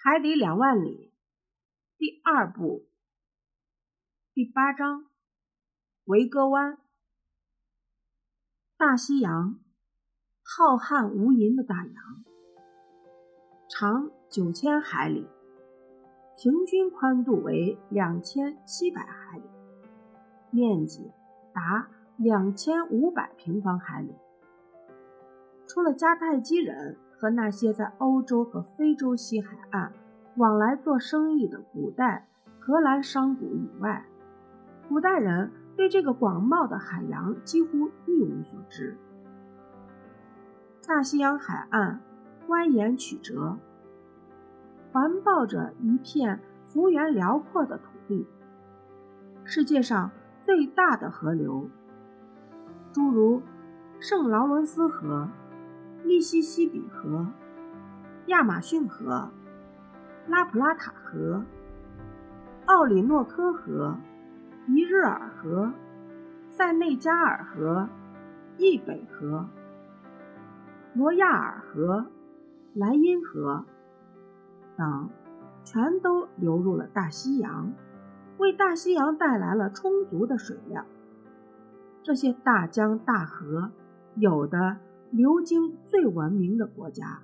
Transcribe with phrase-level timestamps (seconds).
[0.00, 1.12] 海底两万里
[1.96, 2.86] 第二部
[4.32, 5.06] 第八章
[6.04, 6.78] 维戈湾。
[8.76, 9.58] 大西洋，
[10.40, 12.24] 浩瀚无垠的大洋，
[13.68, 15.26] 长九千海里，
[16.36, 19.50] 平均宽度为两千七百海里，
[20.52, 21.10] 面积
[21.52, 24.14] 达两千五百平方海里。
[25.66, 29.92] 除了迦太基人和那些在欧洲和非洲西海岸
[30.36, 32.28] 往来做生意的古代
[32.60, 34.04] 荷兰商贾以外，
[34.88, 35.50] 古代人。
[35.78, 38.98] 对这个广袤的海洋几乎一无所知。
[40.84, 42.00] 大西洋海岸
[42.48, 43.56] 蜿蜒曲折，
[44.90, 48.26] 环抱着一片幅员辽阔的土地。
[49.44, 50.10] 世界上
[50.42, 51.70] 最大的河流，
[52.90, 53.40] 诸如
[54.00, 55.28] 圣劳伦斯河、
[56.04, 57.26] 密西西比河、
[58.26, 59.30] 亚马逊河、
[60.26, 61.44] 拉普拉塔河、
[62.66, 63.96] 奥里诺科河。
[64.70, 65.72] 伊日尔河、
[66.46, 67.88] 塞内加尔河、
[68.58, 69.48] 易北河、
[70.92, 72.04] 罗亚尔河、
[72.74, 73.64] 莱茵河
[74.76, 75.08] 等，
[75.64, 77.72] 全都流入了大西洋，
[78.36, 80.84] 为大西洋带来了充足的水量。
[82.02, 83.70] 这些大江大河，
[84.16, 84.76] 有的
[85.10, 87.22] 流经最文明的国家，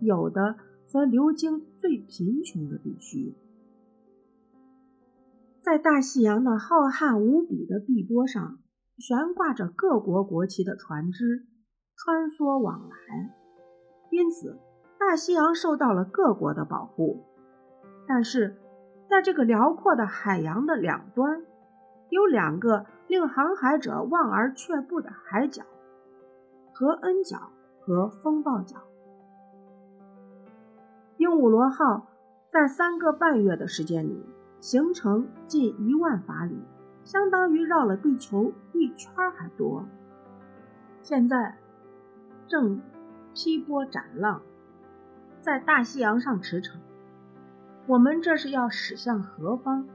[0.00, 3.34] 有的则流经最贫穷的地区。
[5.62, 8.58] 在大西洋的浩瀚无比的碧波上，
[8.98, 11.46] 悬挂着各国国旗的船只
[11.96, 13.34] 穿梭往来，
[14.10, 14.58] 因此
[14.98, 17.24] 大西洋受到了各国的保护。
[18.08, 18.56] 但是，
[19.08, 21.42] 在这个辽阔的海洋的两端，
[22.08, 25.62] 有两个令航海者望而却步的海角——
[26.80, 28.78] 和恩角和风暴角。
[31.18, 32.06] 鹦鹉螺号
[32.48, 34.24] 在三个半月的时间里。
[34.60, 36.58] 行程近一万法里，
[37.04, 39.84] 相当于绕了地球一圈还多。
[41.02, 41.56] 现在
[42.46, 42.80] 正
[43.34, 44.40] 劈波斩浪，
[45.42, 46.72] 在大西洋上驰骋。
[47.86, 49.86] 我们这是要驶向何方？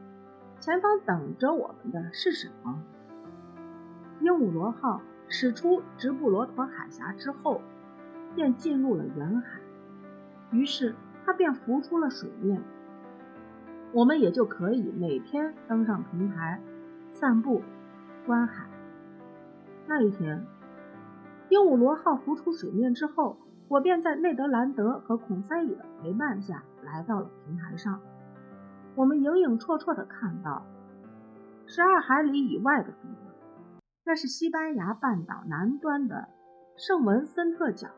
[0.60, 2.80] 前方等着我们的是什么？
[4.22, 5.02] 鹦鹉螺号
[5.38, 7.60] 驶出直布罗陀海峡之后，
[8.36, 9.60] 便进入了远海，
[10.52, 12.62] 于是它便浮出了水面。
[13.92, 16.62] 我们也就可以每天登上平台
[17.12, 17.62] 散步
[18.26, 18.66] 观海。
[19.88, 20.46] 那一天，
[21.50, 23.38] 鹦鹉螺号浮出水面之后，
[23.68, 28.00] 我便在内德兰德和孔塞里的陪伴下来到了平台上。
[28.96, 30.66] 我们影影绰绰地看到
[31.66, 33.25] 十二海里以外的地方，
[34.06, 36.30] 那是西班牙半岛南端的
[36.78, 37.90] 圣文森特角。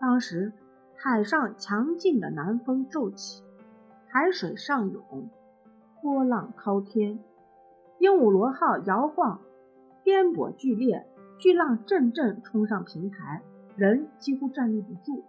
[0.00, 0.52] 当时
[0.96, 3.44] 海上强劲的南风骤起。
[4.06, 5.28] 海水上涌，
[6.00, 7.18] 波浪滔天，
[7.98, 9.40] 鹦鹉螺号摇晃，
[10.04, 11.04] 颠簸剧烈，
[11.36, 13.42] 巨浪阵阵冲上平台，
[13.74, 15.24] 人几乎站立不住。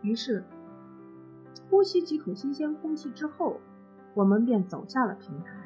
[0.00, 0.44] 于是，
[1.68, 3.56] 呼吸几口新鲜空气之后，
[4.14, 5.65] 我们便走下了平台。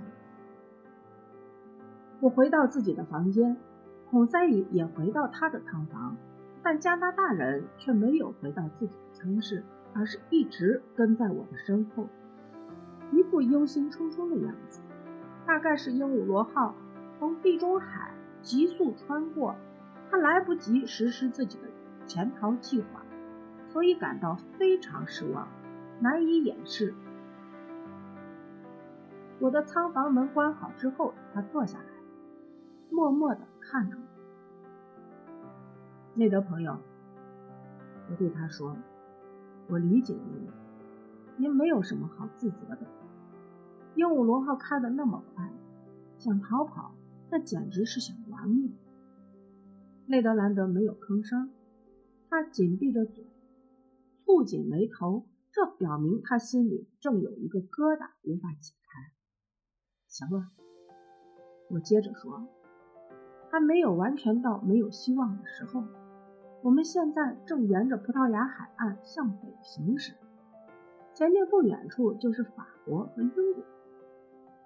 [2.21, 3.57] 我回到自己的房间，
[4.11, 6.17] 孔塞里也回到他的仓房，
[6.63, 9.65] 但加拿大人却没有回到自己的舱室。
[9.93, 12.07] 而是一直跟在我的身后，
[13.11, 14.81] 一副忧心忡忡的样子。
[15.45, 16.77] 大概是鹦鹉螺号
[17.19, 19.57] 从地中海急速穿过，
[20.09, 21.65] 他来不及实施自己的
[22.07, 23.03] 潜逃计划，
[23.67, 25.49] 所以感到非常失望，
[25.99, 26.95] 难以掩饰。
[29.41, 31.85] 我的仓房门关好之后，他坐下来，
[32.91, 34.03] 默默地看着我。
[36.15, 36.79] 内德朋友，
[38.11, 38.77] 我对他说。
[39.69, 40.49] 我理解您，
[41.37, 42.79] 您没有什么好自责的。
[43.95, 45.49] 鹦鹉螺号开的那么快，
[46.19, 46.93] 想逃跑，
[47.31, 48.77] 那简直是想玩命。
[50.07, 51.53] 内德兰德没有吭声，
[52.29, 53.25] 他紧闭着嘴，
[54.27, 59.13] 蹙紧眉头，这表明他心里正有一个疙瘩无法解开。
[60.09, 60.51] 行了，
[61.69, 62.49] 我接着说，
[63.51, 65.83] 还没有完全到没有希望的时候。
[66.63, 70.15] 我们现在正沿着葡萄牙海岸向北行驶，
[71.15, 73.65] 前面不远处就是法国和英国，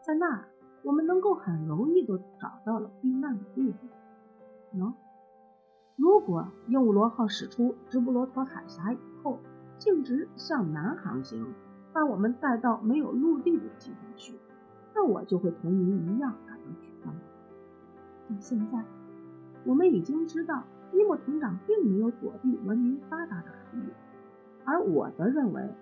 [0.02, 0.48] 在那儿
[0.82, 3.78] 我们能够很容易地找到了避难的地方。
[4.76, 4.92] 喏，
[5.96, 9.38] 如果鹦鹉螺号驶出直布罗陀海峡以后，
[9.78, 11.54] 径直向南航行，
[11.92, 14.36] 把我们带到没有陆地的地方去，
[14.94, 16.34] 那我就会同您一样。
[18.40, 18.82] 现在，
[19.64, 20.64] 我们已经知道。
[20.92, 23.88] 伊莫艇长并没有躲避文明发达的海域，
[24.64, 25.74] 而我则认为，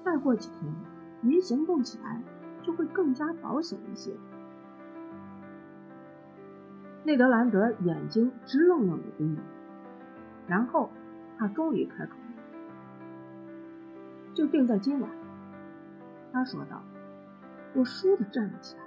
[0.00, 0.74] 再过几天，
[1.20, 2.20] 您行动起来
[2.62, 4.12] 就会更加保险一些。
[7.04, 9.42] 内德兰德眼睛直愣愣的盯着，
[10.48, 10.90] 然后
[11.38, 12.16] 他终于开口
[14.34, 15.08] ：“就定在今晚。”
[16.32, 16.82] 他说道。
[17.74, 18.82] 我倏地站了起来。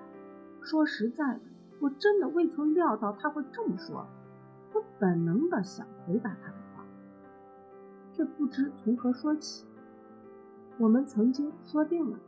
[0.61, 1.41] 说实在的，
[1.79, 4.05] 我真的未曾料到他会这么说。
[4.73, 6.85] 我本能的想回答他的话，
[8.13, 9.65] 却不知从何说起。
[10.77, 12.19] 我们曾经说定了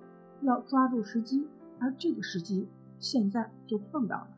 [0.42, 1.48] 要抓住时机，
[1.80, 2.68] 而这个时机
[3.00, 4.30] 现在就碰到了。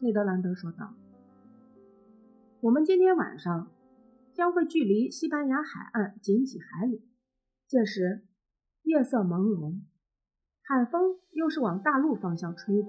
[0.00, 0.94] 内德兰德说道
[2.60, 3.68] ：“我们今天晚上
[4.32, 7.06] 将会距离西班牙海岸仅几海里。
[7.66, 8.24] 届时
[8.82, 9.80] 夜色朦胧，
[10.62, 12.88] 海风又是往大陆方向吹的。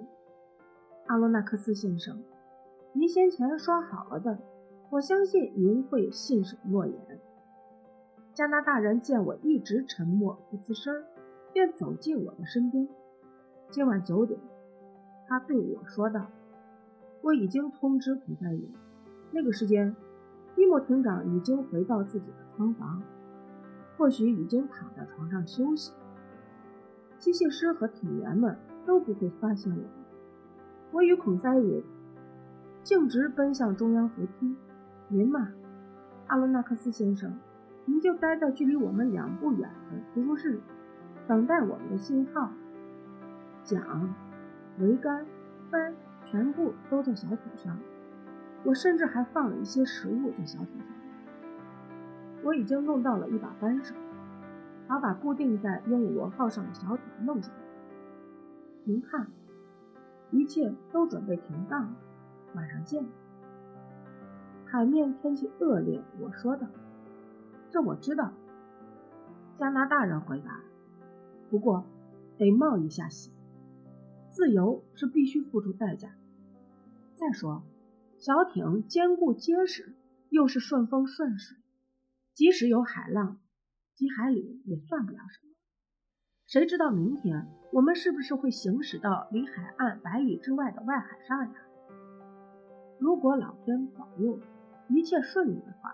[1.08, 2.18] 阿罗纳克斯先生，
[2.94, 4.40] 您先前说好了的，
[4.90, 6.96] 我相信您会信守诺言。”
[8.34, 11.04] 加拿大人见我一直沉默不吱声，
[11.54, 12.88] 便走进我的身边。
[13.70, 14.40] 今晚九点，
[15.28, 16.26] 他对我说道。
[17.22, 18.68] 我已经通知孔塞伊，
[19.32, 19.96] 那个时间，
[20.56, 23.04] 伊莫艇长已经回到自己的仓房，
[23.96, 25.94] 或许已经躺在床上休息。
[27.20, 28.58] 机械师和艇员们
[28.88, 29.84] 都不会发现我。
[30.96, 31.84] 我与孔塞伊
[32.82, 34.56] 径直奔向中央扶梯。
[35.10, 35.50] 您嘛，
[36.28, 37.38] 阿罗纳克斯先生，
[37.84, 40.58] 您就待在距离我们两步远的图书室，
[41.28, 42.50] 等待我们的信号。
[43.66, 43.84] 桨、
[44.80, 45.26] 桅杆、
[45.70, 45.94] 帆。
[46.28, 47.78] 全部都在小艇上，
[48.64, 50.88] 我甚至还放了一些食物在小艇上。
[52.44, 53.94] 我已经弄到了一把扳手，
[54.88, 57.60] 好把固定在鹦鹉螺号上的小艇弄下来。
[58.86, 59.28] 您看，
[60.32, 61.96] 一切都准备停当了，
[62.56, 63.06] 晚上见。
[64.66, 66.68] 海面天气恶劣，我说道。
[67.70, 68.34] 这我知道，
[69.58, 70.62] 加拿大人回答。
[71.50, 71.86] 不过
[72.38, 73.34] 得冒一下险。
[74.30, 76.10] 自由是必须付出代价。
[77.16, 77.64] 再说，
[78.18, 79.96] 小艇坚固结实，
[80.30, 81.58] 又是顺风顺水，
[82.34, 83.40] 即使有海浪，
[83.94, 85.55] 几海里也算不了什么。
[86.56, 91.54] 谁知道明天我们是不是会行驶到离海岸百里之外的外海上呀？
[92.98, 94.40] 如果老天保佑，
[94.88, 95.94] 一切顺利的话，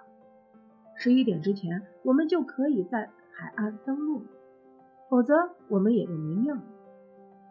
[0.93, 4.25] 十一点之前我们就可以在海岸登陆了，
[5.09, 5.33] 否则
[5.67, 6.61] 我们也就没命了。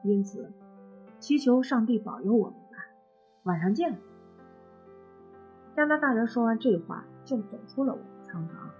[0.05, 0.49] 因此。
[1.19, 2.77] 祈求上帝保佑我们吧，
[3.43, 3.99] 晚上见。
[5.75, 8.71] 加拿大人说完这话，就走出了我的仓房。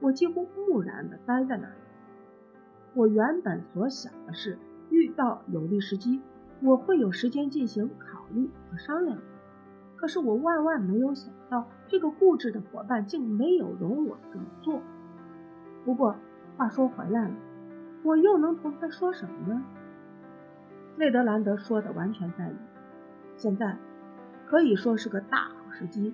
[0.00, 1.74] 我几乎木然地待在那里。
[2.98, 4.58] 我原本所想的是，
[4.90, 6.20] 遇到有利时机，
[6.60, 9.16] 我会有时间进行考虑和商量。
[9.94, 14.82] 可是我万万没有想到，这个固执的伙伴竟没有容我这么做。
[15.84, 16.16] 不过
[16.56, 17.34] 话说回来了，
[18.02, 19.62] 我又能同他说什么呢？
[20.96, 22.56] 内德兰德说的完全在理，
[23.36, 23.76] 现在
[24.44, 26.12] 可以说是个大好时机。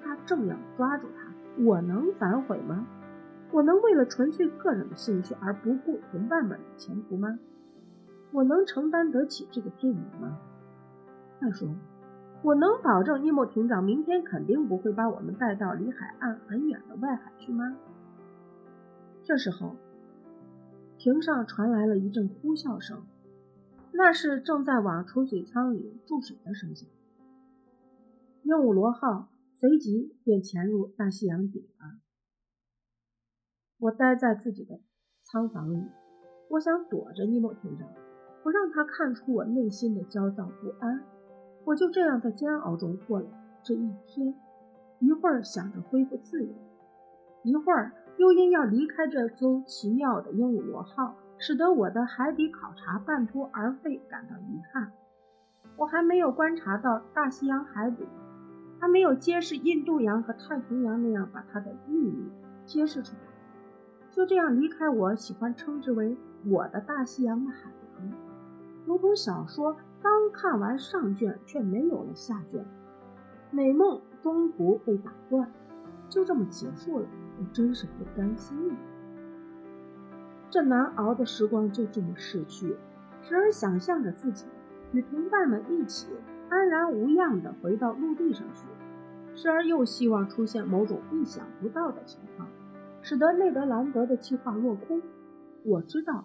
[0.00, 2.86] 他正要抓住他，我能反悔吗？
[3.54, 7.38] 我能为了纯粹个人的兴趣而不顾同伴们的前途吗？
[8.32, 10.40] 我能承担得起这个罪名吗？
[11.40, 11.68] 再说，
[12.42, 17.76] 我能保证伊莫艇长明天肯定不会把我们带到离海岸很远的外海去吗？
[19.22, 19.76] 这时候，
[20.98, 23.04] 艇上传来了一阵呼啸声。
[23.92, 26.88] 那是正在往储水舱里注水的声响。
[28.42, 32.03] 鹦鹉螺号随即便潜入大西洋底了。
[33.84, 34.80] 我待在自己的
[35.20, 35.84] 仓房里，
[36.48, 37.86] 我想躲着尼莫艇长，
[38.42, 41.02] 不让他看出我内心的焦躁不安。
[41.66, 43.26] 我就这样在煎熬中过了
[43.62, 44.34] 这一天，
[45.00, 46.54] 一会儿想着恢复自由，
[47.42, 51.14] 一会儿又因要离开这艘奇妙的鹦鹉螺号。
[51.36, 54.92] 使得我的海底考察半途而废，感到遗憾。
[55.76, 58.06] 我还没有观察到大西洋海底，
[58.80, 62.30] 还没有揭示印度洋和太平洋那样把它的秘密
[62.64, 63.33] 揭示出来。
[64.14, 66.16] 就这样离开我喜欢称之为
[66.46, 67.68] 我的大西洋的海
[67.98, 68.12] 洋，
[68.86, 72.64] 如同小说刚看完上卷却没有了下卷，
[73.50, 75.50] 美梦中途被打断，
[76.08, 77.06] 就这么结束了。
[77.40, 78.76] 我真是不甘心啊！
[80.48, 82.76] 这难熬的时光就这么逝去，
[83.20, 84.46] 时而想象着自己
[84.92, 86.06] 与同伴们一起
[86.48, 88.64] 安然无恙地回到陆地上去，
[89.34, 92.48] 时而又希望出现某种意想不到的情况，
[93.04, 95.02] 使得内德兰德的计划落空。
[95.62, 96.24] 我知道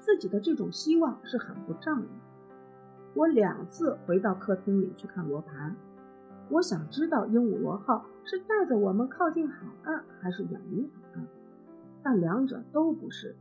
[0.00, 2.08] 自己的这种希望是很不仗义。
[3.14, 5.76] 我两次回到客厅里去看罗盘，
[6.50, 11.26] 我想知道鹦鹉螺号是带着我们靠近海岸，还是远离海岸。
[12.02, 13.36] 但两者都不是。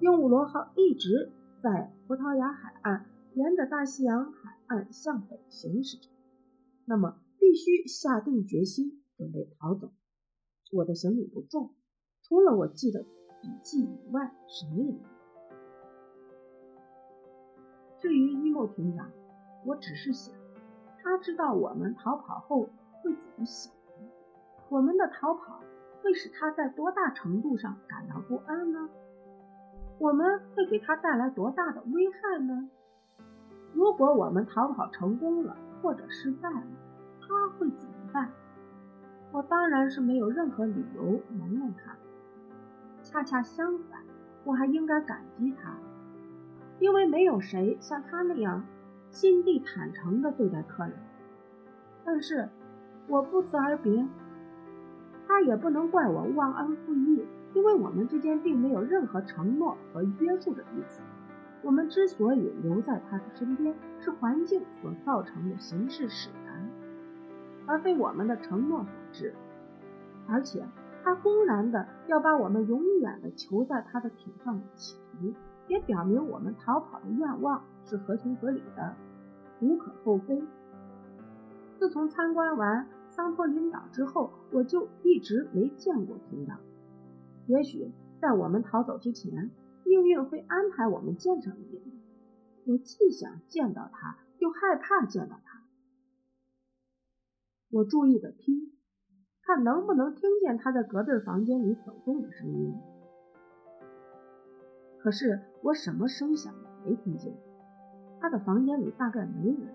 [0.00, 6.10] 鹦鹉螺号一直在葡萄牙海岸，沿着大西洋海岸向北行驶着。
[6.84, 9.92] 那么，必须下定决心准备逃走。
[10.72, 11.70] 我的行李不重，
[12.28, 13.02] 除了我记得
[13.40, 15.08] 笔记以外，什么也没有。
[17.98, 19.10] 至于伊莫艇长，
[19.64, 20.34] 我只是想，
[21.02, 22.68] 他知道我们逃跑后
[23.02, 23.72] 会怎么想，
[24.68, 25.60] 我们的逃跑
[26.02, 28.90] 会使他在多大程度上感到不安呢？
[29.98, 32.68] 我们会给他带来多大的危害呢？
[33.72, 36.66] 如果我们逃跑成功了，或者失败了，
[37.20, 38.30] 他会怎么办？
[39.32, 41.96] 我当然是没有任何理由埋怨他，
[43.10, 44.02] 恰恰相反，
[44.44, 45.74] 我还应该感激他，
[46.78, 48.62] 因为没有谁像他那样
[49.08, 50.92] 心地坦诚地对待客人。
[52.04, 52.46] 但是，
[53.06, 54.06] 我不辞而别，
[55.26, 57.24] 他也不能怪我忘恩负义。
[57.54, 61.00] 因为我们之间并没有任何承诺和约束的意思，
[61.62, 66.70] 我们之所以留在他的身边，是环境所造成的形势使然，
[67.66, 69.34] 而非我们的承诺所致。
[70.28, 70.62] 而且，
[71.02, 75.32] 他公然的要把我们永远的囚在他的艇上企图，
[75.68, 78.96] 也表明我们逃跑的愿望是合情合理的，
[79.60, 80.42] 无可厚非。
[81.76, 86.60] 自从参观完桑托林岛之后，我就一直没见过艇长。
[87.46, 89.50] 也许在我们逃走之前，
[89.84, 91.82] 命运会安排我们见上一面。
[92.66, 95.62] 我既想见到他，又害怕见到他。
[97.70, 98.72] 我注意的听，
[99.48, 102.78] 看能不能听见他在隔壁房间里走动的声音。
[104.98, 107.32] 可是我什么声响也没听见，
[108.20, 109.74] 他的房间里大概没人。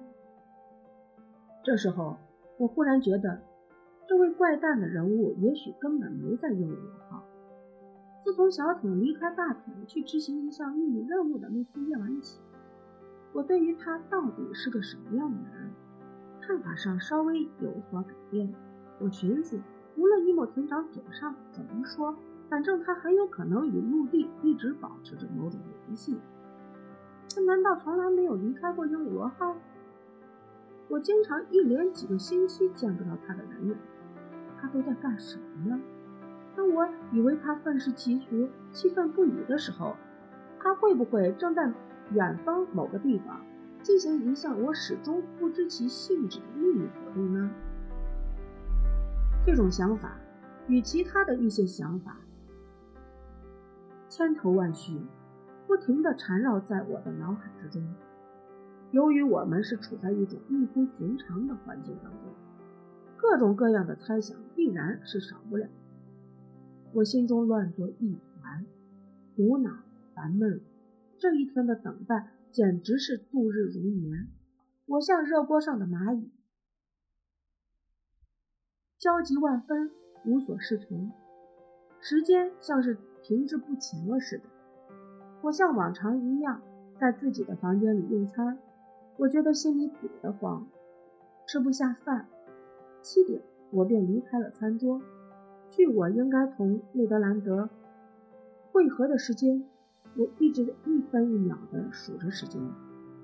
[1.64, 2.18] 这时候，
[2.60, 3.42] 我忽然觉得，
[4.08, 7.24] 这位怪诞的人物也许根本没在鹦鹉号。
[8.24, 12.40] 自从小艇离开大艇去执行一项秘密任务的那天夜晚起，
[13.34, 15.72] 我对于他到底是个什么样的人，
[16.42, 18.54] 看法上稍微有所改变。
[19.04, 19.60] 我寻思，
[19.98, 22.16] 无论伊莫艇长嘴上怎么说，
[22.50, 26.18] 反正他很有可能与陆地一直保持着某种联系。
[27.36, 29.58] 他难道从来没有离开过鹦鹉螺号？
[30.88, 33.76] 我经常一连几个星期见不到他的人影，
[34.58, 35.82] 他都在干什么呢？
[36.56, 39.98] 当我以为他愤世嫉俗、气愤不已的时候，
[40.62, 41.70] 他会不会正在
[42.14, 43.42] 远方某个地方
[43.82, 47.52] 进行一项我始终不知其性质的秘密活动呢？
[49.46, 50.18] 这种想法
[50.70, 52.18] 与其他的一些想法
[54.08, 54.98] 千头万绪，
[55.68, 57.84] 不停地缠绕在我的脑海之中。
[58.92, 62.34] 由于我们是处在一种异乎寻常的环境当中，
[63.18, 65.68] 各种各样的猜想必然是少不了。
[66.94, 68.66] 我心中乱作一团，
[69.36, 69.72] 苦恼
[70.14, 70.62] 烦闷。
[71.18, 74.28] 这一天的等待简直是度日如年。
[74.86, 76.30] 我像热锅上的蚂蚁，
[79.04, 79.92] 焦急万分，
[80.24, 81.12] 无所适从。
[82.00, 84.46] 时间像是停滞不前了似的。
[85.42, 86.62] 我像往常一样
[86.96, 88.58] 在自己的房间里用餐，
[89.18, 90.66] 我觉得心里堵得慌，
[91.46, 92.28] 吃不下饭。
[93.02, 93.42] 七点，
[93.72, 95.02] 我便离开了餐桌。
[95.70, 97.70] 据我应该同内德兰德
[98.72, 99.66] 会合的时间，
[100.16, 102.62] 我一直一分一秒地数着时间，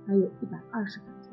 [0.05, 1.31] 还有一百二十分钟。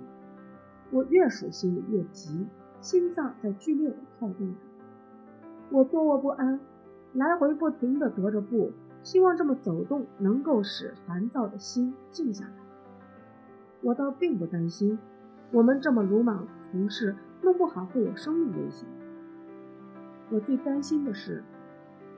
[0.93, 2.47] 我越数心里越急，
[2.81, 4.61] 心脏在剧烈的跳动着。
[5.71, 6.61] 我坐卧不安，
[7.13, 12.53] 来回不停地踱着步，希望这么走动能够使烦躁的心静下来。
[13.83, 14.99] 我倒并不担心，
[15.53, 18.89] 我们这么鲁莽从事，弄不好会有生命危险。
[20.31, 21.43] 我最担心的是，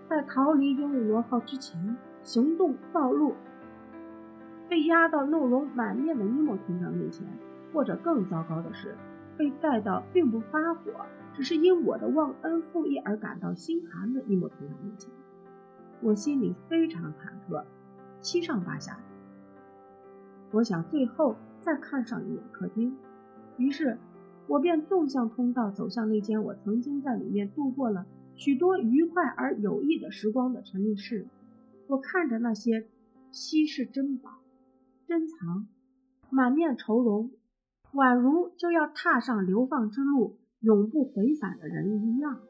[0.06, 3.34] 在逃离鹦鹉螺号之前，行动暴露，
[4.68, 7.26] 被压到怒容满面的伊莫艇长面前，
[7.72, 8.94] 或者更糟糕的是，
[9.38, 10.92] 被带到并不发火，
[11.34, 15.10] 只是因我的忘恩负义而感到心寒的伊莫艇长面前。
[16.02, 17.64] 我心里非常忐忑，
[18.20, 18.98] 七上八下。
[20.50, 22.94] 我想最后再看上一眼客厅，
[23.56, 23.96] 于是。
[24.48, 31.26] 我便纵向通道走向那间我曾经在里面度过了许多愉快而有益的时光的陈列室。
[31.86, 32.86] 我看着那些
[33.30, 34.30] 稀世珍宝、
[35.06, 35.68] 珍藏、
[36.30, 37.30] 满面愁容，
[37.94, 42.40] 宛如就要踏上流放之路、永不回返的人一样。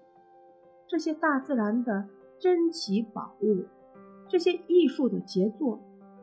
[0.87, 3.67] 这些大自然的珍奇宝物，
[4.29, 5.81] 这些艺术的杰作，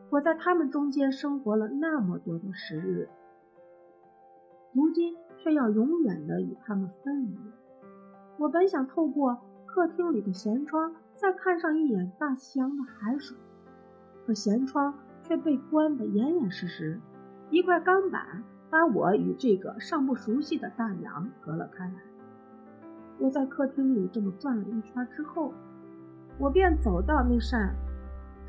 [0.10, 3.10] 我在他们中间生活了那么多的时日，
[4.74, 5.16] 如今。
[5.38, 7.38] 却要永远的与他们分离。
[8.40, 13.38] 我本想透过客厅里的舷窗再看上一眼大西洋的海水，
[14.26, 17.00] 可舷窗却被关得严严实实，
[17.52, 18.44] 一块钢板
[18.76, 21.94] 把我与这个尚不熟悉的大洋隔了开来。
[23.18, 25.54] 我在客厅里这么转了一圈之后，
[26.38, 27.74] 我便走到那扇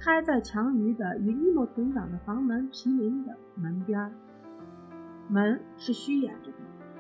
[0.01, 4.13] 开在墙隅的与尼莫艇长的房门毗邻的门边
[5.29, 6.59] 门是虚掩着的，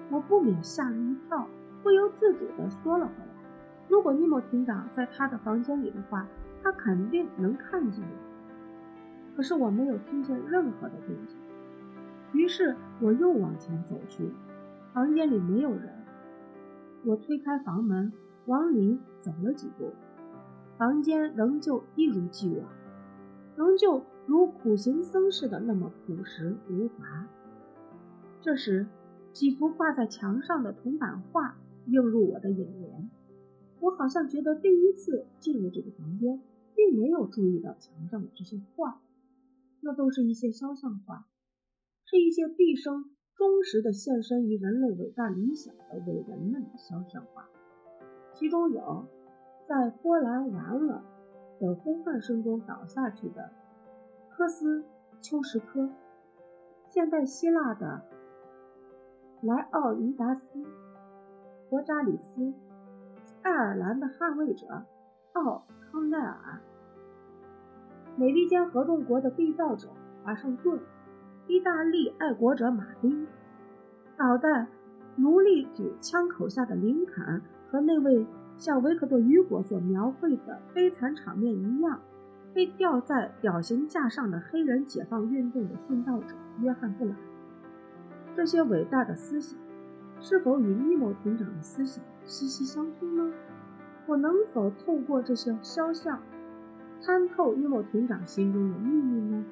[0.09, 1.49] 我不免吓了一跳，
[1.83, 3.27] 不由自主地缩了回来。
[3.89, 6.25] 如果尼莫艇长在他的房间里的话，
[6.63, 9.37] 他肯定能看见我。
[9.37, 11.37] 可是我没有听见任何的动静，
[12.37, 14.31] 于是我又往前走去，
[14.93, 15.91] 房间里没有人。
[17.03, 18.13] 我推开房门，
[18.45, 19.93] 往里走了几步，
[20.77, 22.69] 房间仍旧一如既往，
[23.57, 27.27] 仍旧如苦行僧似的那么朴实无华。
[28.43, 28.87] 这时，
[29.33, 33.09] 几幅挂在墙上的铜版画映入我的眼帘。
[33.81, 36.43] 我好像觉得第一次进入这个房间，
[36.75, 39.01] 并没有注意到墙上的这些画，
[39.81, 41.27] 那都是一些肖像画，
[42.07, 43.05] 是一些毕生。
[43.37, 47.47] 忠实的献身于人类伟大理想的伟人们的肖像画，
[48.33, 49.07] 其中有
[49.69, 51.05] 在波兰完了
[51.61, 53.51] 的呼唤声中倒下去的
[54.31, 54.87] 科斯
[55.21, 55.91] 丘什科，
[56.89, 58.01] 现代希腊的
[59.43, 60.65] 莱奥尼达斯、
[61.69, 62.55] 博扎里斯，
[63.43, 64.87] 爱尔兰的捍卫者
[65.35, 66.63] 奥康奈尔，
[68.17, 69.91] 美利坚合众国的缔造者
[70.25, 70.81] 华盛顿。
[71.49, 73.27] 意大利爱国者马丁，
[74.17, 74.67] 倒在
[75.15, 78.27] 奴隶主枪口下的林肯，和那位
[78.59, 82.01] 像维克多·雨果所描绘的悲惨场面一样，
[82.53, 87.15] 被吊在绞刑架上的黑人解放运动的殉道者约翰·布朗。
[88.35, 89.57] 这些伟大的思想，
[90.21, 93.33] 是否与尼莫艇长的思想息息相通呢？
[94.07, 96.21] 我能否透过这些肖像，
[96.99, 99.45] 参透尼莫艇长心中的秘密呢？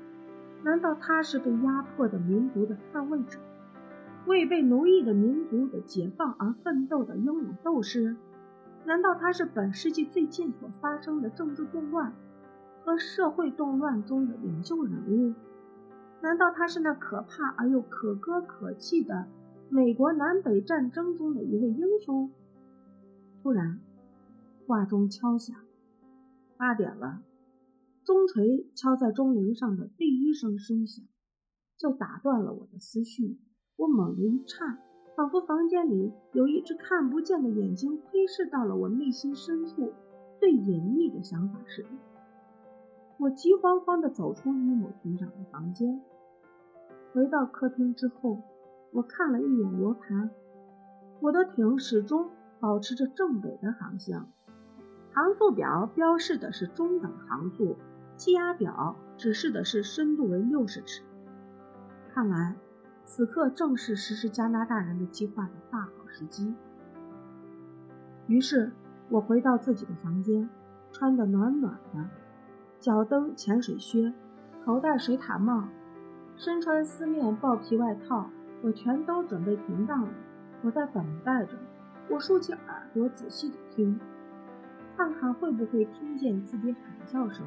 [0.65, 3.39] 难道他是被压迫的民族的捍卫者，
[4.27, 8.17] 为被奴役的民族的解放而奋斗的英勇斗士？
[8.87, 12.15] 难道他是本世纪最近所发生的政治动乱
[12.83, 15.35] 和社会动乱中的领袖人物？
[16.23, 19.27] 难道他是那可怕而又可歌可泣的
[19.69, 22.31] 美国南北战争中的一位英雄？
[23.43, 23.79] 突然，
[24.67, 25.55] 挂钟敲响，
[26.57, 27.21] 八点了。
[28.05, 31.07] 钟锤敲在钟铃上的第一声声响，
[31.79, 33.39] 就打断了我的思绪。
[33.77, 34.79] 我猛地一颤，
[35.17, 39.95] 仿佛房间里有一只看不见的眼睛窥视到了我内心深处
[40.37, 41.89] 最隐秘的想法似的。
[43.19, 46.03] 我急慌慌地走出尼姆艇长的房间，
[47.15, 48.43] 回到客厅之后，
[48.93, 50.29] 我看了一眼罗盘，
[51.21, 52.29] 我的艇始终
[52.61, 54.29] 保持着正北的航向，
[55.11, 57.75] 航速表标示的是中等航速。
[58.17, 61.03] 气压表指示的是深度为六十尺，
[62.13, 62.55] 看来
[63.05, 66.55] 此刻正是实施加拿大人的计划的大好时机。
[68.27, 68.73] 于是，
[69.11, 70.49] 我回到自己的房间，
[70.93, 72.09] 穿得暖暖的，
[72.79, 74.13] 脚蹬潜水靴，
[74.65, 75.69] 头戴水獭帽，
[76.37, 78.31] 身穿丝面豹皮外套，
[78.63, 80.09] 我全都准备停当了。
[80.63, 81.59] 我在等待着，
[82.09, 84.01] 我竖起耳朵仔细地听，
[84.97, 87.45] 看看会不会听见自己喊叫声。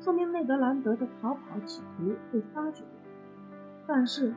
[0.00, 2.84] 说明内德兰德的逃跑企图被发觉，
[3.86, 4.32] 但是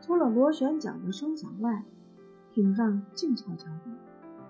[0.00, 1.84] 除了螺旋桨的声响外，
[2.52, 3.90] 艇上静悄悄的，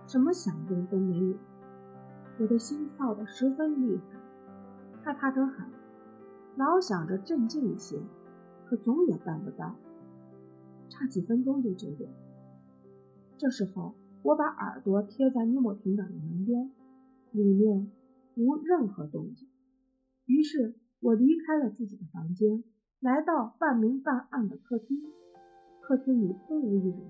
[0.06, 1.34] 什么响动都没有。
[2.38, 4.18] 我的心跳得十分厉害，
[5.02, 5.66] 害怕得很，
[6.56, 8.00] 老想着镇静一些，
[8.66, 9.76] 可总也办不到。
[10.88, 12.10] 差几分钟就九点，
[13.38, 16.72] 这时候我把耳朵贴在尼莫艇长的门边，
[17.30, 17.90] 里面
[18.34, 19.46] 无任何动静。
[20.30, 22.62] 于是我离开了自己的房间，
[23.00, 25.02] 来到半明半暗的客厅。
[25.80, 27.00] 客厅里空无一人。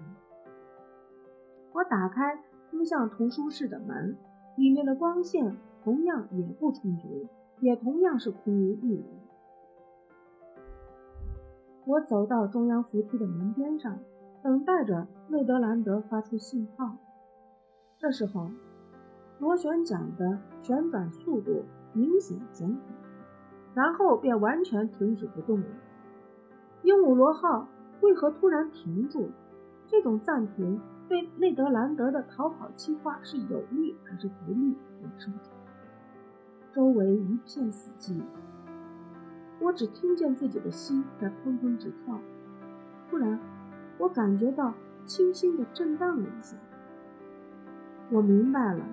[1.75, 4.17] 我打开通向图书室的门，
[4.57, 5.55] 里面的光线
[5.85, 7.29] 同样也不充足，
[7.61, 9.05] 也同样是空无一人。
[11.85, 13.99] 我走到中央扶梯的门边上，
[14.43, 16.97] 等待着内德兰德发出信号。
[17.99, 18.51] 这时候，
[19.39, 23.00] 螺旋桨的旋转速度明显减缓。
[23.75, 25.67] 然后便完全停止不动了。
[26.83, 27.69] 鹦鹉螺号
[28.01, 29.29] 为何突然停住？
[29.87, 34.77] 这种暂停对内德兰德的逃跑计划是有利还是不利？
[35.03, 35.51] 我说不。
[36.73, 38.23] 周围一片死寂，
[39.61, 42.17] 我只听见自己的心在砰砰直跳。
[43.11, 43.39] 突然，
[43.99, 44.73] 我感觉到
[45.05, 46.57] 轻轻地震荡了一下。
[48.11, 48.85] 我明白了，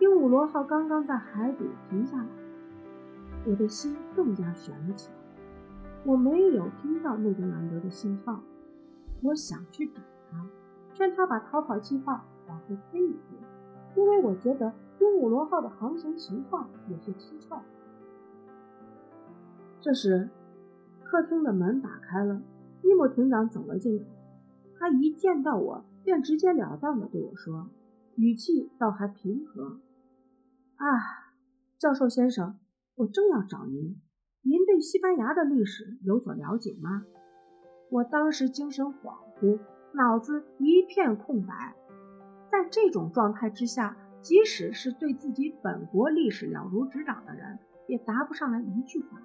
[0.00, 2.26] 鹦鹉螺号刚刚在海底停下来，
[3.46, 5.14] 我的心更加悬了起来。
[6.04, 8.40] 我没有听到那个难得的信号，
[9.22, 10.00] 我想去找
[10.30, 10.46] 他，
[10.94, 13.38] 劝他把逃跑计划往后推一推，
[13.96, 17.62] 因为我觉得鹦鹉螺号的航行情况有些蹊跷。
[19.80, 20.28] 这时，
[21.02, 22.40] 客厅的门打开了，
[22.82, 24.04] 尼莫艇长走了进来。
[24.78, 27.68] 他一见到我，便直截了当地对我说，
[28.14, 29.80] 语气倒还平和
[30.76, 31.32] ：“啊，
[31.78, 32.58] 教授先生，
[33.00, 33.98] 我正要找您。”
[34.44, 37.04] 您对西班牙的历史有所了解吗？
[37.90, 39.58] 我当时精神恍惚，
[39.92, 41.74] 脑子一片空白。
[42.48, 49.20] 在这种状态之下，即使是对自己本国历史了如指掌的人，也答不上来一句话。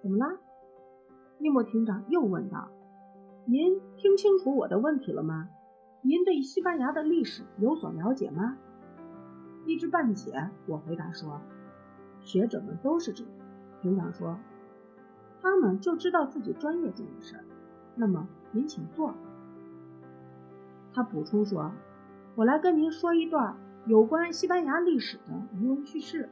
[0.00, 0.38] 怎么了？
[1.38, 2.70] 尼莫厅长又问道
[3.46, 5.48] ：“您听清楚我的问题了吗？
[6.02, 8.56] 您对西班牙的历史有所了解吗？”
[9.66, 11.40] 一知半解，我回答说
[12.26, 13.32] ：“学者们都是这样。”
[13.80, 14.38] 庭长说
[15.40, 17.44] ：“他们就知道自己专业中的事儿。
[17.94, 19.14] 那么您请坐。”
[20.92, 21.72] 他补充说
[22.36, 26.28] ：“我来跟您说一段有关西班牙历史的余闻趣事。”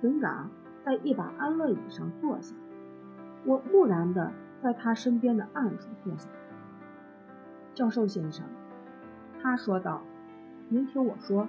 [0.00, 0.50] 庭长
[0.84, 2.54] 在一把安乐椅上坐下，
[3.44, 6.28] 我木然地在他身边的暗处坐下。
[7.74, 8.44] 教授先生，
[9.40, 10.02] 他说道
[10.68, 11.46] ：“您听我说，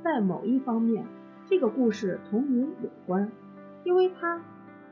[0.00, 1.06] 在某一方面，
[1.52, 3.30] 这个故事同您有关。”
[3.84, 4.42] 因为他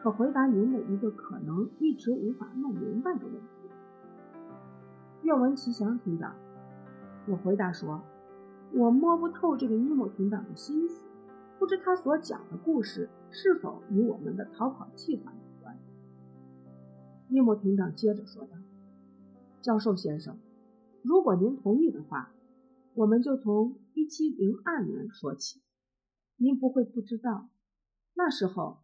[0.02, 3.70] 可回答您的一个可能一直无法弄明白的问题。
[5.22, 6.36] 愿闻其详，厅长。
[7.26, 8.02] 我回答说
[8.76, 11.06] ：“我摸不透这个尼莫厅长的心思，
[11.58, 15.78] 不知他所讲的故事是否与我们的逃跑计划有关。”
[17.28, 18.50] 尼莫庭长接着说道
[19.62, 20.36] ：“教授先生，
[21.02, 22.32] 如果您同意的话，
[22.92, 25.62] 我们就从1702年说起。
[26.40, 27.50] 您不会不知道。”
[28.16, 28.78] 那时候，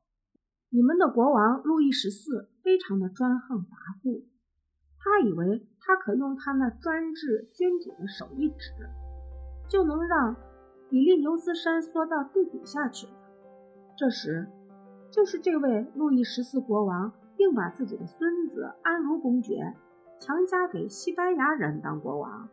[0.71, 3.71] 你们的国王路易十四非常的专横跋
[4.03, 4.25] 扈，
[4.99, 8.73] 他以为他可用他那专制君主的手一指，
[9.69, 10.37] 就能让
[10.88, 13.09] 比利牛斯山缩到地底下去。
[13.97, 14.49] 这时，
[15.11, 19.75] 就是这位路易十四国王硬把自己的孙子安茹公爵
[20.21, 22.49] 强加给西班牙人当国王。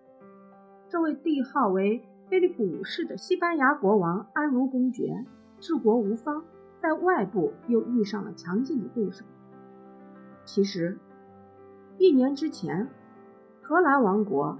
[0.89, 5.25] 这位帝号为菲利普五世的西班牙国王安茹公爵
[5.59, 6.43] 治国无方。
[6.77, 9.23] 在外部又遇上了强劲的对手。
[10.43, 10.97] 其实，
[11.97, 12.89] 一年之前，
[13.61, 14.57] 荷兰王国、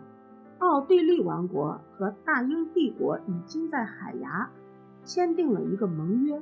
[0.60, 4.50] 奥地利王国和大英帝国已经在海牙
[5.04, 6.42] 签订了一个盟约，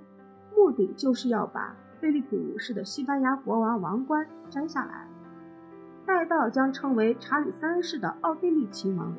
[0.55, 5.07] 目的就是要把菲利普五世的西班牙国王王冠摘下来，
[6.05, 9.11] 待到将称为查理三世的奥地利亲王。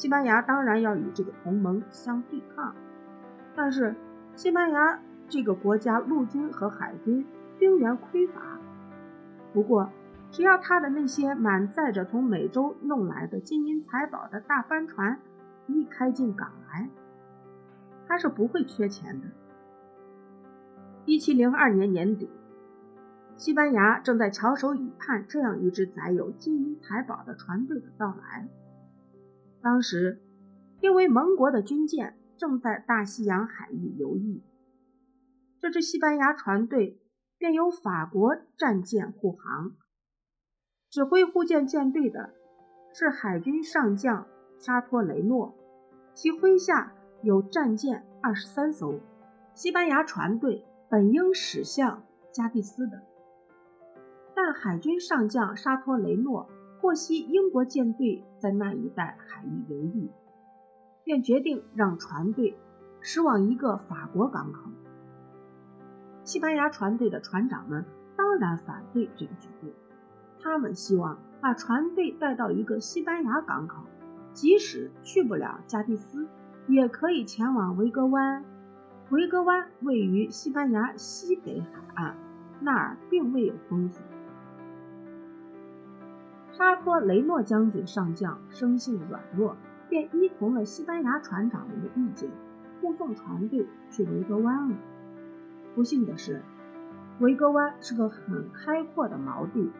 [0.00, 2.74] 西班牙当然要与这个同盟相对抗，
[3.54, 3.94] 但是。
[4.34, 7.26] 西班牙这个国家陆军和海军
[7.58, 8.58] 兵源匮乏，
[9.52, 9.90] 不过
[10.30, 15.18] 只要他的那些满载着从美洲弄来的金银财宝的大帆船
[15.66, 16.88] 一开进港来，
[18.06, 19.26] 他是不会缺钱的。
[21.04, 22.30] 一七零二年年底，
[23.36, 28.48] 西班牙正在翘首以盼这样一支载有金银财宝的船队的到来。
[29.62, 30.22] 当时，
[30.80, 32.16] 因为盟国的军舰。
[32.40, 34.40] 正在大西洋海域游弋，
[35.60, 36.98] 这支西班牙船队
[37.36, 39.72] 便由法国战舰护航。
[40.88, 42.32] 指挥护舰舰队的
[42.94, 44.26] 是海军上将
[44.58, 45.54] 沙托雷诺，
[46.14, 49.00] 其麾下有战舰二十三艘。
[49.52, 53.02] 西班牙船队本应驶向加的斯的，
[54.34, 56.48] 但海军上将沙托雷诺
[56.80, 60.08] 获悉英国舰队在那一带海域游弋。
[61.02, 62.56] 便决定让船队
[63.00, 64.70] 驶往一个法国港口。
[66.24, 67.84] 西班牙船队的船长们
[68.16, 69.72] 当然反对这个决定，
[70.40, 73.82] 他们希望把船队带到一个西班牙港口，
[74.34, 76.28] 即使去不了加的斯，
[76.68, 78.44] 也可以前往维格湾。
[79.10, 81.66] 维格湾位于西班牙西北海
[81.96, 82.16] 岸，
[82.60, 84.00] 那儿并未有封锁。
[86.60, 89.56] 沙托雷诺将军上将生性软弱。
[89.88, 92.30] 便依从了西班牙船长们的意见，
[92.80, 94.76] 护送船队去维格湾了。
[95.74, 96.42] 不幸的是，
[97.18, 99.70] 维格湾是个很开阔的锚地，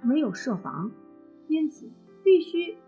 [0.00, 0.90] 没有设防，
[1.46, 1.90] 因此
[2.24, 2.78] 必须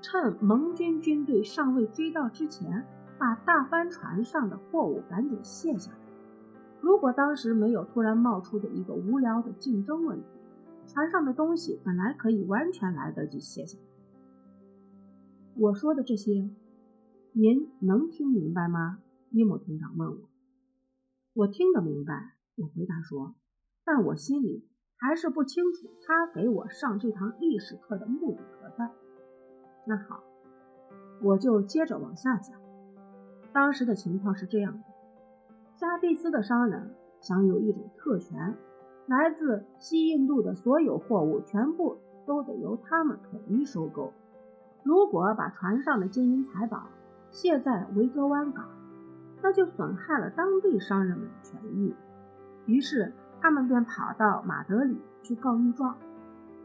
[0.00, 2.84] 趁盟军军队尚未追到之前，
[3.16, 5.98] 把大帆船上的货物赶紧卸下来。
[6.80, 10.26] 如果当时没有突然冒出的一个无聊的竞争问题，
[10.86, 13.84] 船上的东西本来可以完全来得及卸下来。
[15.54, 16.50] 我说的这些，
[17.32, 18.98] 您能听明白吗？
[19.30, 20.28] 伊姆厅长问我。
[21.34, 23.34] 我听得明白，我回答说，
[23.84, 28.90] 但我心里还是不清楚他给我上这堂历史课的目的何在。
[29.86, 30.22] 那好，
[31.22, 32.60] 我就接着往下讲。
[33.52, 34.84] 当时的情况是这样的：
[35.76, 38.56] 加蒂斯的商人享有一种特权，
[39.12, 44.10] 来自西印度的所有货物全部都得由他们统一收购。
[44.82, 46.84] 如果把船上的金银财宝
[47.30, 48.64] 卸在维格湾港，
[49.42, 51.94] 那就损害了当地商人们的权益，
[52.64, 55.94] 于是他们便跑到马德里去告御状，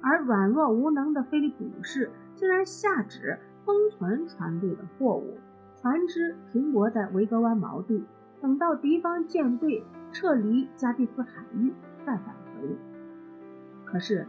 [0.02, 5.38] 而软弱无能的菲利普五世竟然下旨封存船队的货物，
[5.82, 8.06] 船只停泊在维格湾锚地，
[8.40, 9.84] 等到敌方舰队
[10.14, 11.74] 撤离加的斯海域
[12.08, 12.78] 再返回。
[13.84, 14.26] 可是，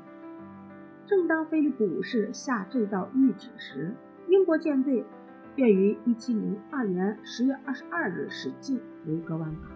[1.07, 3.95] 正当菲利普五世下这道谕旨时，
[4.27, 5.07] 英国舰队。
[5.55, 9.73] 便于一七零二年十月二十二日驶进维格湾港。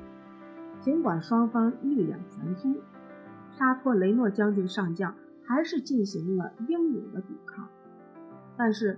[0.80, 2.80] 尽管双方力量悬殊，
[3.50, 7.66] 沙托雷诺将军上将还是进行了英勇的抵抗。
[8.56, 8.96] 但是，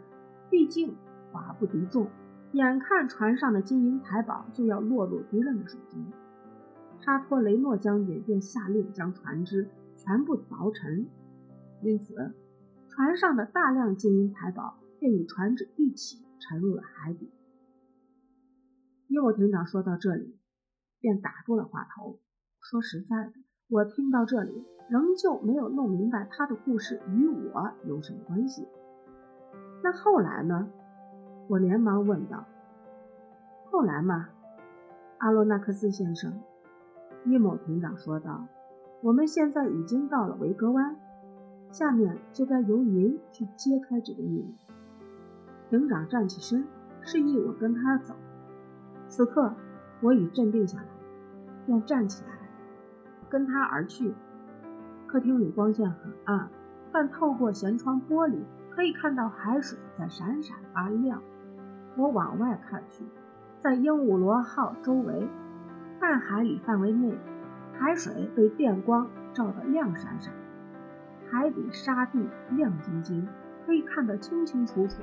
[0.50, 0.94] 毕竟
[1.32, 2.06] 寡不敌众，
[2.52, 6.04] 眼看船上的金银财宝就要落入敌人的手中，
[7.04, 11.06] 沙托雷诺将军便下令将船只全部凿沉。
[11.82, 12.34] 因此，
[12.88, 16.24] 船上的大量金银财宝便与船只一起。
[16.46, 17.30] 沉入了海底。
[19.06, 20.36] 伊沃艇长说到这里，
[21.00, 22.18] 便打住了话头。
[22.60, 23.32] 说实在的，
[23.70, 28.68] 我听到这里，仍旧没有弄明白他的故事与我有什么关系。
[29.82, 30.68] 那后来呢？
[31.48, 32.44] 我连忙问道。
[33.70, 34.28] 后来嘛，
[35.16, 36.42] 阿罗纳克斯先生，
[37.24, 38.46] 伊某艇长说道
[39.02, 40.96] ：“我们现在已经到了维格湾，
[41.70, 44.54] 下面就该由您去揭开这个秘密。”
[45.70, 46.66] 警长站起身，
[47.00, 48.14] 示意我跟他走。
[49.08, 49.54] 此刻
[50.00, 50.86] 我已镇定下来，
[51.66, 52.30] 便站起来
[53.28, 54.14] 跟他而去。
[55.06, 56.48] 客厅里光线很暗，
[56.92, 58.38] 但透过舷窗玻璃
[58.70, 61.22] 可以看到海水在闪闪发亮。
[61.96, 63.04] 我往外看去，
[63.60, 65.28] 在鹦鹉螺号周围
[66.04, 67.16] 半海里范围内，
[67.72, 70.34] 海水被电光照得亮闪闪，
[71.30, 73.26] 海底沙地亮晶晶，
[73.64, 75.00] 可以看得清清楚楚。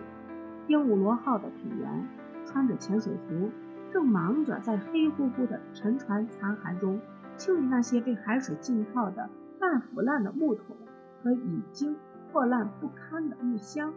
[0.68, 2.08] 鹦鹉螺号的艇员
[2.46, 3.50] 穿着潜水服，
[3.90, 7.02] 正忙着在黑乎乎的沉船残骸中
[7.36, 9.28] 清理那些被海水浸泡的
[9.60, 10.78] 半腐烂的木桶
[11.24, 11.96] 和已经
[12.32, 13.92] 破烂不堪的木箱。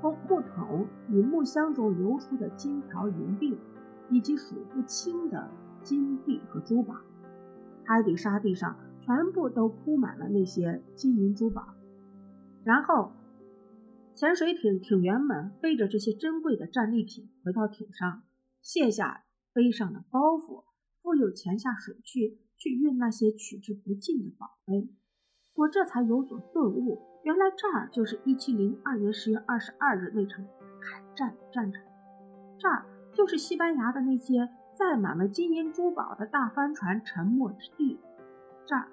[0.00, 3.58] 从木桶与木箱中流出的金条银币，
[4.08, 5.50] 以及数不清的
[5.82, 6.94] 金币和珠宝，
[7.84, 11.74] 海底沙地上全部都铺满了那些金银珠宝。
[12.64, 13.12] 然后。
[14.14, 18.22] 潜水艇艇员们背着这些珍贵的战利品回到艇上，
[18.60, 20.64] 卸下背上的包袱，
[21.00, 24.90] 复又潜下水去，去运那些取之不尽的宝贝。
[25.54, 31.82] 我这才有所顿悟，原来这儿就是1702年10月22日那场海战的战场，
[32.58, 37.98] 这儿就是西班牙的那些载满了金银珠宝的大帆船沉没之地，
[38.66, 38.88] 这儿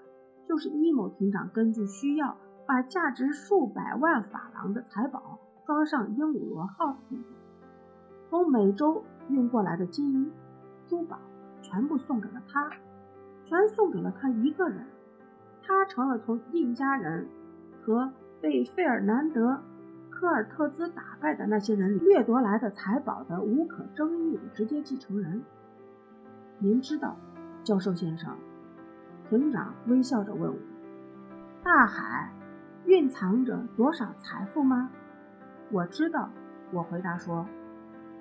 [0.48, 2.38] 就是伊某艇长根据需要。
[2.68, 7.26] 把价值数百万法郎的财宝装上鹦鹉螺号的地方，
[8.30, 10.32] 从美洲运过来的金银
[10.88, 11.18] 珠宝
[11.64, 12.70] 全部送给了他，
[13.46, 14.86] 全送给了他一个人。
[15.64, 17.28] 他成了从印加人
[17.82, 19.54] 和被费尔南德·
[20.12, 25.42] 科尔特兹打败的那些人掠夺来的财宝的无可争议的直接继承人。
[26.62, 27.16] 您知道，
[27.64, 28.36] 教授先生，
[29.30, 30.58] 庭长微笑着问我
[31.64, 32.30] ：“大海。”
[32.86, 34.90] 蕴藏着多少财富吗？
[35.70, 36.30] 我知道，
[36.72, 37.46] 我回答说，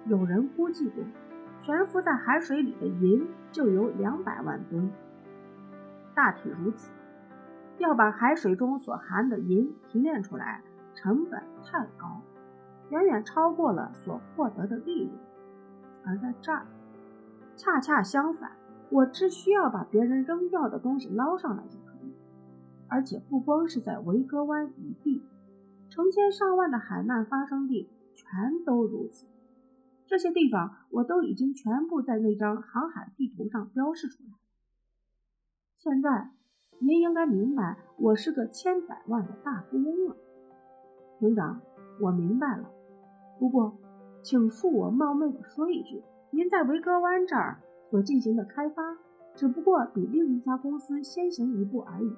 [0.06, 1.02] 有人估计过，
[1.62, 4.90] 悬浮在海水里的银就有两百万吨，
[6.14, 6.92] 大体如此。
[7.78, 10.62] 要把海水中所含的银提炼出来，
[10.94, 12.20] 成本太高，
[12.90, 15.12] 远远超过了所获得的利润。
[16.04, 16.66] 而在这儿，
[17.58, 18.52] 恰恰相反，
[18.88, 22.14] 我只需要把别人扔掉的东西捞上来就可以。
[22.88, 25.22] 而且不光是在维格湾一地，
[25.90, 29.26] 成千上万的海难发生地全都如此。
[30.06, 34.36] 这些地方我都已经全部在那张航海地图上标示出来了。
[35.76, 36.30] 现在
[36.78, 40.16] 您应该明白，我是个千百万的大富翁了，
[41.18, 41.60] 庭长。
[42.00, 42.70] 我明白了。
[43.40, 43.76] 不过，
[44.22, 48.96] 请恕我冒昧的说一句，您在维格湾这儿所进行的开发，
[49.34, 52.12] 只不过比另一家公司先行一步而已。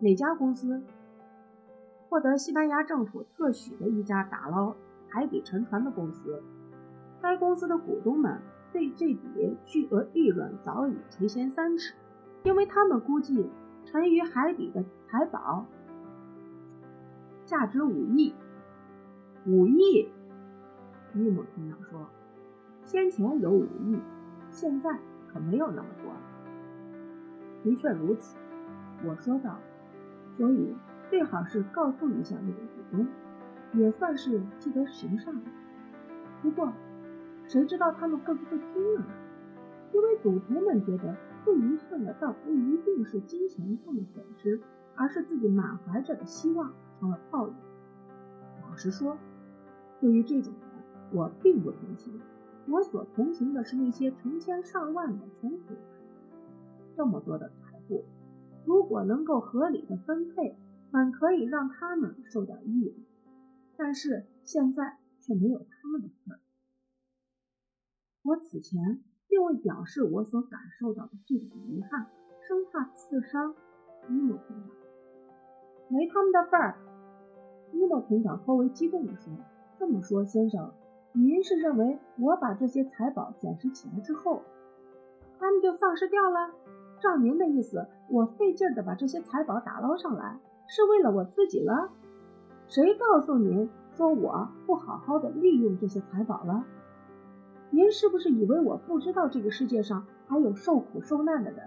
[0.00, 0.82] 哪家公司
[2.08, 4.76] 获得西班牙政府特许的一家打捞
[5.08, 6.42] 海底沉船的公司？
[7.22, 8.38] 该公司的股东们
[8.72, 11.94] 对这笔巨额利润早已垂涎三尺，
[12.44, 13.50] 因为他们估计
[13.86, 15.64] 沉于海底的财宝
[17.46, 18.34] 价值五亿。
[19.46, 20.08] 五亿，
[21.14, 22.06] 伊姆厅长说
[22.86, 23.98] ：“先前有五亿，
[24.50, 26.20] 现在可没有那么多了。”
[27.62, 28.38] 的确如此，
[29.04, 29.58] 我说道。
[30.30, 30.74] 所以
[31.08, 33.06] 最好是告诉一下那个股东，
[33.74, 35.34] 也算是积德行善。
[36.40, 36.72] 不过。
[37.48, 39.04] 谁知道他们会不会听呢？
[39.92, 44.60] 因为赌徒们觉得最遗憾的倒不一定是金钱上的损失，
[44.96, 47.54] 而是自己满怀着的希望成了泡影。
[48.68, 49.16] 老实说，
[50.00, 52.20] 对于这种人，我并不同情。
[52.68, 55.78] 我所同情的是那些成千上万的穷苦人。
[56.96, 58.04] 这么多的财富，
[58.64, 60.56] 如果能够合理的分配，
[60.90, 62.94] 本可以让他们受点益的。
[63.76, 66.40] 但是现在却没有他们的份儿。
[68.22, 72.06] 我此前并未表示我所感受到的这种遗憾，
[72.48, 73.54] 生怕刺伤
[74.08, 74.70] 伊莫厅长。
[75.88, 76.78] 没他们的份儿，
[77.72, 79.32] 伊莫厅长颇为激动地说
[79.78, 80.72] ：“这么说，先生，
[81.18, 84.42] 您是认为我把这些财宝捡拾起来之后，
[85.38, 86.50] 他们就丧失掉了？
[87.00, 91.88] 照您的意思，我费劲的把这些财宝打捞上来，是为了我自己了？
[92.68, 96.66] 谁告诉您说我不好好的利用这些财宝了？”
[97.72, 101.66] 您是不是以为我不知道这个世界上还有受苦受难的人，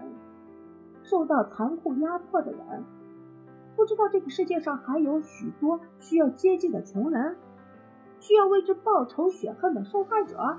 [1.02, 2.84] 受到残酷压迫的人？
[3.74, 7.36] 不知道这个世界上还有许多需要接济的穷人，
[8.20, 10.56] 需要为之报仇雪恨的受害者？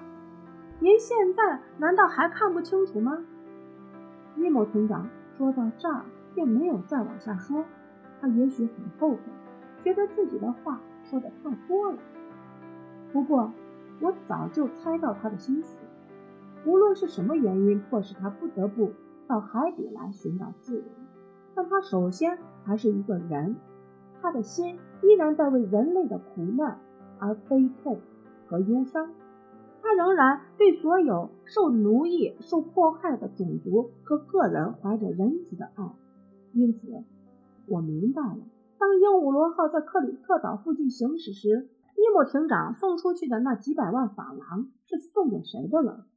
[0.79, 3.23] 您现在难道还看不清楚吗？
[4.35, 6.03] 伊莫厅长说到这儿，
[6.35, 7.63] 并没有再往下说。
[8.19, 9.19] 他也许很后悔，
[9.83, 11.97] 觉得自己的话说的太多了。
[13.13, 13.51] 不过。
[14.03, 15.77] 我早就猜到他的心思，
[16.65, 18.93] 无论是什么原因迫使他不得不
[19.27, 20.83] 到海底来寻找自由，
[21.53, 23.57] 但他首先还是一个人，
[24.19, 26.79] 他的心依然在为人类的苦难
[27.21, 28.01] 而悲痛
[28.47, 29.11] 和忧伤，
[29.81, 35.95] 他仍然对所有受奴役、受迫害的种族和个人怀着仁慈的爱。
[36.53, 36.87] 因此，
[37.67, 38.39] 我明白了，
[38.79, 41.69] 当鹦鹉螺号在克里特岛附近行驶时。
[41.93, 46.07] 伊莫艇长送出去的那几百万法郎是送给谁的了？